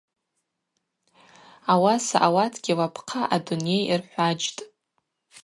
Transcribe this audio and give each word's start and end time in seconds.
Ауаса 1.73 2.17
ауатгьи 2.27 2.77
лапхъа 2.79 3.21
адуней 3.35 3.83
рхӏваджьтӏ. 4.01 4.61